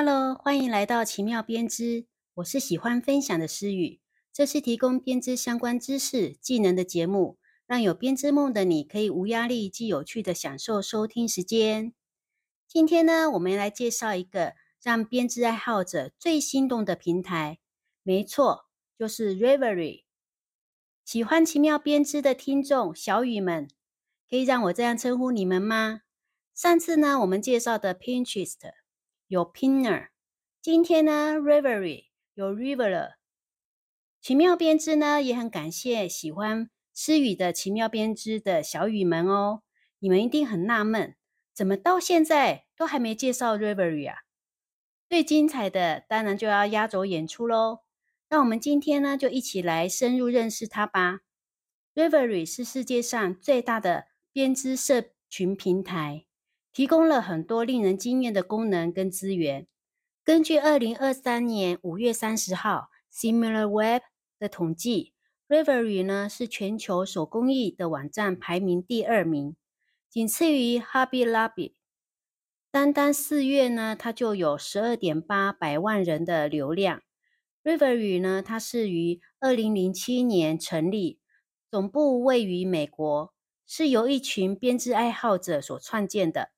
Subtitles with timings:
[0.00, 2.06] Hello，欢迎来到奇妙编织。
[2.34, 4.00] 我是喜欢分享的诗雨，
[4.32, 7.36] 这是提供编织相关知识、技能的节目，
[7.66, 11.92] 让有编织梦的你可以无压力、既有趣的享受收听时间。
[12.68, 17.58] 今天呢，我们来介绍一个让编织爱好者最心动的平台，
[18.04, 20.04] 没错，就是 Reverie。
[21.04, 23.66] 喜欢奇妙编织的听众小雨们，
[24.30, 26.02] 可以让我这样称呼你们吗？
[26.54, 28.77] 上次呢，我们介绍的 Pinterest。
[29.28, 30.08] 有 Pinner，
[30.62, 33.16] 今天呢 Reverie 有 River，
[34.22, 39.60] 奇妙编织呢也很感谢喜欢诗雨的奇妙编织的小雨们哦。
[39.98, 41.14] 你们一定很纳闷，
[41.52, 44.20] 怎么到现在都还没介绍 Reverie 啊？
[45.10, 47.80] 最精彩的当然就要压轴演出喽。
[48.30, 51.20] 那我们今天呢就一起来深入认识它吧。
[51.94, 56.24] Reverie 是世界上最大的编织社群平台。
[56.78, 59.66] 提供了很多令人惊艳的功能跟资源。
[60.22, 64.02] 根据二零二三年五月三十号 SimilarWeb
[64.38, 65.12] 的统计
[65.48, 69.56] ，Reverie 呢是全球手工艺的网站排名第二名，
[70.08, 71.72] 仅次于 Hobby Lobby。
[72.70, 77.02] 单单四月呢，它就有十二点八百万人的流量。
[77.64, 81.18] Reverie 呢，它是于二零零七年成立，
[81.72, 83.34] 总部位于美国，
[83.66, 86.50] 是由一群编织爱好者所创建的。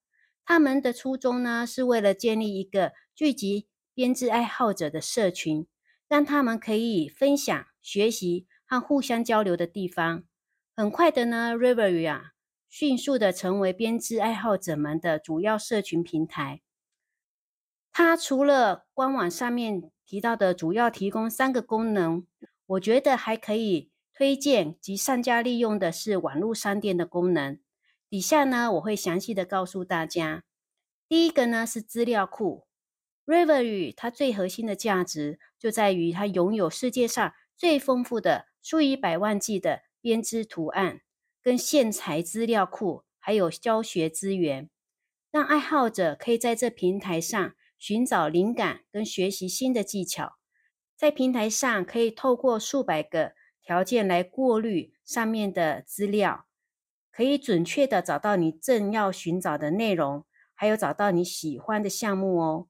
[0.50, 5.68] 他们的初衷呢，是为了建立一个聚集编织爱好者的社群，
[6.08, 10.24] 让他们可以分享、学习和互相交流的地方。
[10.74, 12.32] 很快的呢，Reverie 啊，
[12.68, 16.62] 迅速的成为编织爱好者们的主要社群平台。
[17.92, 22.26] 它除了官网上面提到的主要提供三个功能，
[22.66, 27.60] 我觉得还可以推荐及上架利用的是网络商店的功能。
[28.10, 30.42] 底下呢，我会详细的告诉大家。
[31.08, 32.66] 第一个呢是资料库
[33.24, 41.02] ，Reverie 它最核心的价值就在于它拥有世界上最丰富的数以百万计的编织图案
[41.40, 44.68] 跟线材资料库，还有教学资源，
[45.30, 50.34] 让爱好者可以在这平台上寻找灵感跟学习新的技巧。
[50.96, 56.46] 在平台上可以透过数百个条件来过滤上面的资料。
[57.20, 62.68] 可以准确的找到你正要寻找的内容，还有找到你喜欢的项目哦。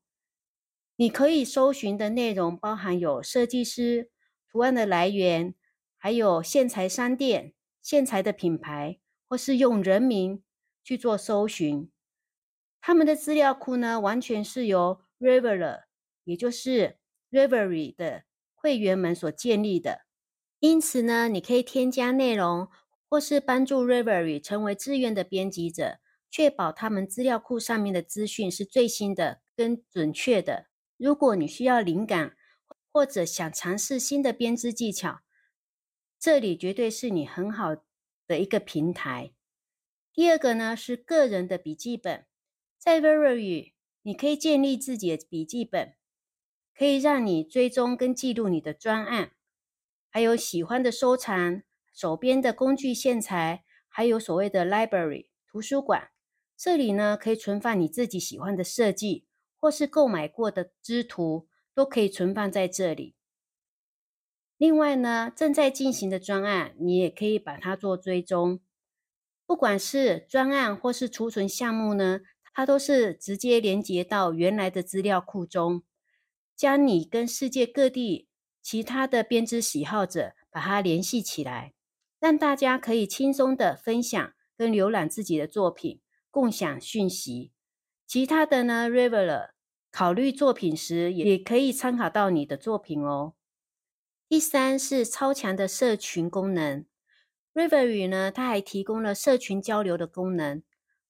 [0.97, 4.11] 你可以搜寻的内容包含有设计师、
[4.51, 5.55] 图案的来源，
[5.97, 10.43] 还有线材商店、线材的品牌，或是用人名
[10.83, 11.89] 去做搜寻。
[12.81, 15.83] 他们的资料库呢，完全是由 River，
[16.25, 16.99] 也就是
[17.31, 18.25] Reverie 的
[18.57, 20.01] 会员们所建立的。
[20.59, 22.69] 因此呢，你可以添加内容。
[23.11, 25.99] 或是帮助 Reverie 成为志愿的编辑者，
[26.31, 30.69] 确保他们资料库上面的资讯是最新的、跟准确的。
[30.97, 32.37] 如果你需要灵感，
[32.93, 35.23] 或者想尝试新的编织技巧，
[36.21, 37.75] 这里绝对是你很好
[38.29, 39.33] 的一个平台。
[40.13, 42.27] 第二个呢是个人的笔记本，
[42.79, 43.73] 在 Reverie
[44.03, 45.95] 你可以建立自己的笔记本，
[46.77, 49.33] 可以让你追踪跟记录你的专案，
[50.11, 51.63] 还有喜欢的收藏。
[51.93, 56.11] 手边的工具线材，还有所谓的 library 图书馆，
[56.57, 59.27] 这里呢可以存放你自己喜欢的设计，
[59.59, 63.15] 或是购买过的织图，都可以存放在这里。
[64.57, 68.61] 另外呢，正在进行的专案，你也可以把它做追踪。
[69.47, 72.21] 不管是专案或是储存项目呢，
[72.53, 75.83] 它都是直接连接到原来的资料库中，
[76.55, 78.29] 将你跟世界各地
[78.63, 81.73] 其他的编织喜好者把它联系起来。
[82.21, 86.01] 让大家可以轻松的分享跟浏览自己的作品，
[86.31, 87.51] 共享讯息。
[88.07, 89.51] 其他的呢，Reveler
[89.91, 93.33] 考虑作品时也可以参考到你的作品哦。
[94.29, 96.85] 第三是超强的社群功能
[97.55, 100.63] ，Reverie 呢，它还提供了社群交流的功能。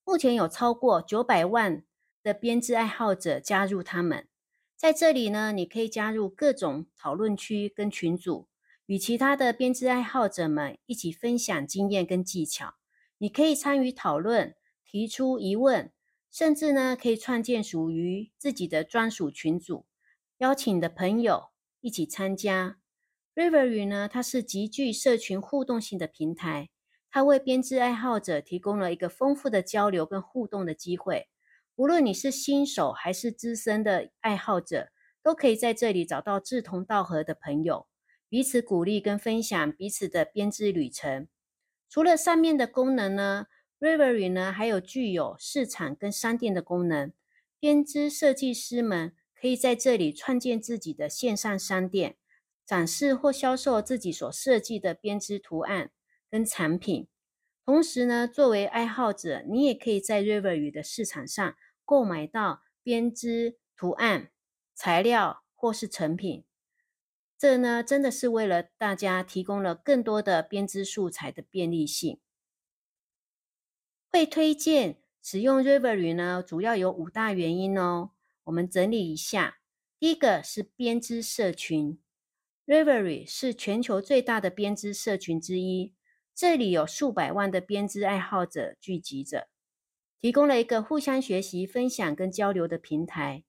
[0.04, 1.84] 目前有超过九百万
[2.22, 4.28] 的编织爱好者加入他们，
[4.76, 8.48] 在这里呢，你可以加入各种讨论区跟群组。
[8.90, 12.74] 与其他的编织爱好者们一起分享经验跟技巧，
[13.18, 15.92] 你可以参与讨论，提出疑问，
[16.28, 19.86] 甚至呢可以创建属于自己的专属群组，
[20.38, 21.50] 邀请的朋友
[21.80, 22.80] 一起参加。
[23.36, 26.68] rivery 呢，它是极具社群互动性的平台，
[27.12, 31.28] 它为编织爱好者提供了一个丰富的交流跟互动的机会。
[31.76, 34.88] 无论你是新手还是资深的爱好者，
[35.22, 37.86] 都可以在这里找到志同道合的朋友。
[38.30, 41.28] 彼此鼓励跟分享彼此的编织旅程。
[41.88, 43.48] 除了上面的功能呢
[43.80, 47.12] ，Rivery 呢还有具有市场跟商店的功能。
[47.58, 52.16] 编织设计师们可以在这里创建自己的线上商店，
[52.64, 55.90] 展示或销售自己所设计的编织图案
[56.30, 57.08] 跟产品。
[57.66, 61.54] 同时呢，作为爱好者，你也可以在 Rivery 的市场上
[61.84, 64.30] 购买到编织图案、
[64.74, 66.44] 材料或是成品。
[67.40, 72.20] 这呢，真的是为了大家提供了更多的编织素材的便利性。
[74.12, 78.10] 会推荐使用 Rivery 呢，主要有五大原因哦。
[78.44, 79.60] 我们整理一下，
[79.98, 81.98] 第一个是编织社群
[82.66, 85.94] ，Rivery 是全球最大的编织社群之一，
[86.34, 89.48] 这里有数百万的编织爱好者聚集着，
[90.20, 93.44] 提供了一个互相学习、分享跟交流的平台。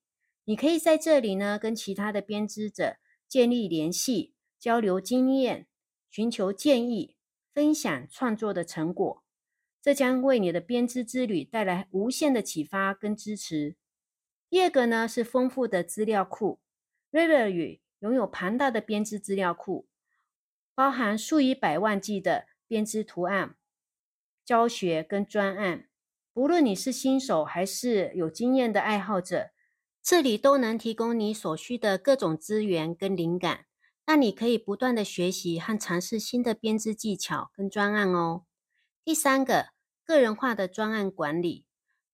[0.45, 2.95] 你可以在这里呢，跟其他的编织者。
[3.31, 5.65] 建立联系、交流经验、
[6.09, 7.15] 寻求建议、
[7.53, 9.23] 分享创作的成果，
[9.81, 13.77] 这将为你的编织之旅带来无限的启发跟支持。
[14.49, 16.59] 第二个呢是丰富的资料库
[17.09, 19.87] ，River 语拥有庞大的编织资料库，
[20.75, 23.55] 包含数以百万计的编织图案、
[24.43, 25.87] 教学跟专案。
[26.33, 29.51] 不论你是新手还是有经验的爱好者。
[30.03, 33.65] 这里都能提供你所需的各种资源跟灵感，
[34.03, 38.45] 让你可以不断的学习和尝试新的编织技巧跟专案哦。
[39.03, 39.68] 第三个，
[40.03, 41.65] 个人化的专案管理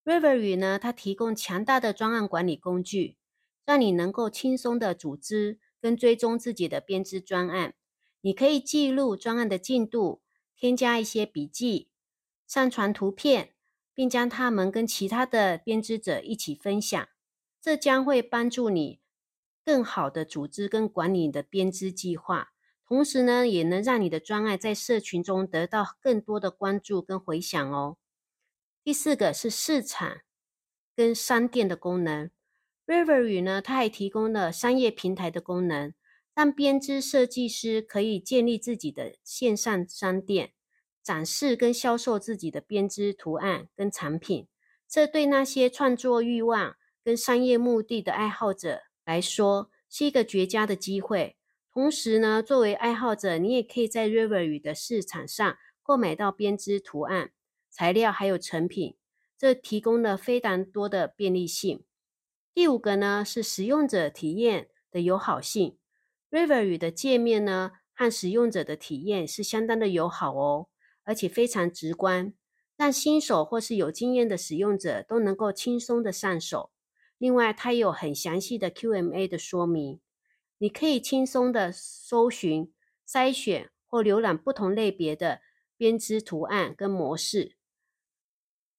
[0.03, 3.17] ，River 语呢，它提供强大的专案管理工具，
[3.65, 7.73] 让你能够轻松的组织跟追踪自己的编织专案。
[8.19, 10.21] 你可以记录专案的进度，
[10.57, 11.89] 添加一些笔记，
[12.45, 13.53] 上传图片，
[13.93, 17.07] 并将它们跟其他的编织者一起分享。
[17.67, 19.01] 这将会帮助你
[19.65, 22.53] 更好的组织跟管理你的编织计划，
[22.87, 27.97] 同时呢，也能让你的专案在社群中得到更多的关注跟回响哦。
[28.85, 30.21] 第四个是市场
[30.95, 32.31] 跟商店的功能
[32.85, 35.93] ，River 语呢，它还提供了商业平台的功能，
[36.33, 40.53] 让编织设计师可以建立自己的线上商店，
[41.03, 44.47] 展示跟销售自己的编织图案跟产品。
[44.87, 46.76] 这对那些创作欲望
[47.07, 51.37] 跟商业目的的爱好者来说，是一个绝佳的机会。
[51.71, 57.31] 同时呢，作为爱好者，你也可以在 River 语的市场上购买到编织图案、
[57.69, 58.97] 材料还有成品，
[59.37, 61.85] 这提供了非常多的便利性。
[62.53, 65.77] 第五个呢，是使用者体验的友好性。
[66.29, 70.67] River 语的界面呢，和使用者的体验是相当的友好哦，
[71.05, 72.33] 而且非常直观，
[72.75, 76.71] 让新手或是有经验的使用者都能够轻松的上手。
[77.17, 79.99] 另外，它有很详细的 QMA 的说明，
[80.59, 82.71] 你可以轻松的搜寻、
[83.07, 85.41] 筛选或浏览不同类别的
[85.75, 87.55] 编织图案跟模式，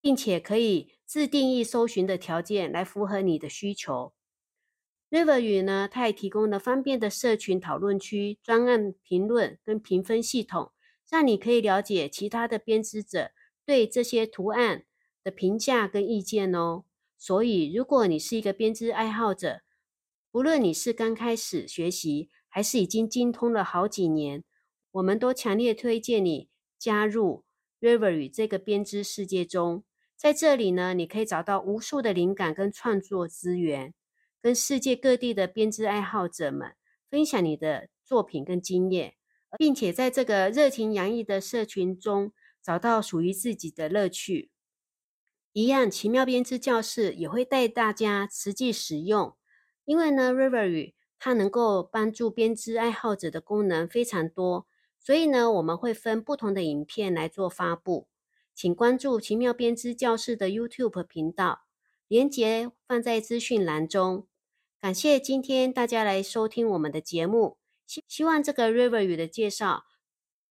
[0.00, 4.12] 并且可以自定义搜寻的条件来符合你的需求。
[5.10, 10.72] River 语呢，它也提供了方便的社群讨论区、专案评论跟评分系统，
[11.08, 13.30] 让你可以了解其他的编织者
[13.64, 14.84] 对这些图案
[15.24, 16.84] 的评价跟意见哦。
[17.18, 19.62] 所以，如果你是一个编织爱好者，
[20.30, 24.44] 不论你是刚开始学习，还是已经精通了好几年，
[24.92, 26.48] 我们都强烈推荐你
[26.78, 27.44] 加入
[27.80, 29.84] River 与这个编织世界中。
[30.16, 33.94] 在这里呢，你可以找到无数的灵感跟创作资源，
[34.40, 36.74] 跟世界各地的编织爱好者们
[37.10, 39.14] 分享你的作品跟经验，
[39.58, 44.50] 并且在这个热情洋溢的社群中找到属于自己的乐趣。
[45.52, 49.36] 一样，奇妙编织教室也会带大家实际使用，
[49.84, 54.66] 因为呢，River 语它能够帮助编织爱好者的功能非常多，
[55.00, 58.06] 所以呢，我们会分不同的影片来做发布，
[58.54, 61.62] 请关注奇妙编织教室的 YouTube 频道，
[62.06, 64.28] 连接放在资讯栏中。
[64.80, 69.86] 感谢今天大家来收听我们的节目，希希望这个 River 语的介绍，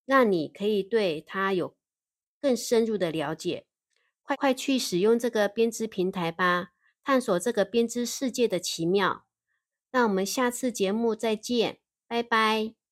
[0.06, 1.78] 让你可以对它有
[2.42, 3.67] 更深入的了解。
[4.28, 9.26] 快快去使用这个编织平台吧，探索这个编织世界的奇妙。
[9.94, 11.80] 那我们下次节目再见，
[12.10, 12.87] 拜拜。